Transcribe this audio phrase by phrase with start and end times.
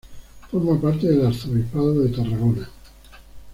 [0.49, 2.67] Forma parte del Arzobispado de Tarragona.